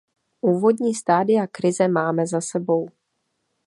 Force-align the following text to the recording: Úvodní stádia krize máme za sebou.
Úvodní 0.41 0.93
stádia 0.95 1.47
krize 1.47 1.87
máme 1.87 2.27
za 2.27 2.41
sebou. 2.41 2.89